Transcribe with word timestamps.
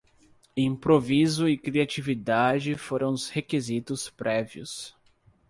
Improviso 0.57 1.47
e 1.47 1.55
criatividade 1.55 2.73
foram 2.73 3.11
os 3.13 3.29
requisitos 3.29 4.09
prévios 4.09 4.95